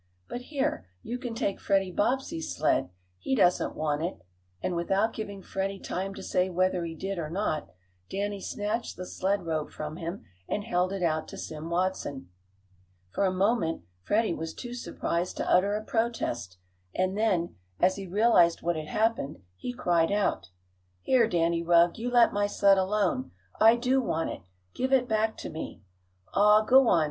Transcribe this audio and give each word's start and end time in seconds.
But 0.27 0.41
here, 0.41 0.87
you 1.03 1.19
can 1.19 1.35
take 1.35 1.59
Freddie 1.59 1.91
Bobbsey's 1.91 2.55
sled. 2.55 2.89
He 3.19 3.35
doesn't 3.35 3.75
want 3.75 4.01
it," 4.01 4.19
and 4.59 4.75
without 4.75 5.13
giving 5.13 5.43
Freddie 5.43 5.77
time 5.77 6.15
to 6.15 6.23
say 6.23 6.49
whether 6.49 6.83
he 6.85 6.95
did 6.95 7.19
or 7.19 7.29
not 7.29 7.69
Danny 8.09 8.41
snatched 8.41 8.97
the 8.97 9.05
sled 9.05 9.45
rope 9.45 9.69
from 9.69 9.97
him 9.97 10.25
and 10.49 10.63
held 10.63 10.91
it 10.91 11.03
out 11.03 11.27
to 11.27 11.37
Sim 11.37 11.69
Watson. 11.69 12.31
For 13.11 13.25
a 13.25 13.31
moment 13.31 13.83
Freddie 14.01 14.33
was 14.33 14.55
too 14.55 14.73
surprised 14.73 15.37
to 15.37 15.47
utter 15.47 15.75
a 15.75 15.83
protest 15.83 16.57
and 16.95 17.15
then, 17.15 17.57
as 17.79 17.97
he 17.97 18.07
realized 18.07 18.63
what 18.63 18.75
had 18.75 18.87
happened, 18.87 19.43
he 19.55 19.71
cried 19.71 20.11
out: 20.11 20.49
"Here, 21.03 21.27
Danny 21.29 21.61
Rugg, 21.61 21.99
you 21.99 22.09
let 22.09 22.33
my 22.33 22.47
sled 22.47 22.79
alone! 22.79 23.33
I 23.59 23.75
do 23.75 24.01
want 24.01 24.31
it! 24.31 24.41
Give 24.73 24.91
it 24.91 25.07
back 25.07 25.37
to 25.37 25.51
me!" 25.51 25.83
"Aw, 26.33 26.63
go 26.63 26.87
on!" 26.87 26.99